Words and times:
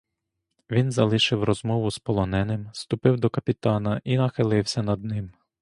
Він 0.71 0.91
залишив 0.91 1.43
розмову 1.43 1.91
з 1.91 1.99
полоненим, 1.99 2.69
ступив 2.73 3.19
до 3.19 3.29
капітана 3.29 4.01
і 4.03 4.17
нахилився 4.17 4.83
над 4.83 5.03
ним. 5.03 5.31